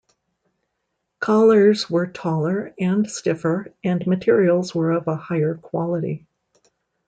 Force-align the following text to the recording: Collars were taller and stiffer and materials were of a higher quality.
Collars 1.19 1.87
were 1.87 2.07
taller 2.07 2.73
and 2.79 3.07
stiffer 3.07 3.71
and 3.83 4.07
materials 4.07 4.73
were 4.73 4.89
of 4.89 5.07
a 5.07 5.15
higher 5.15 5.53
quality. 5.53 6.25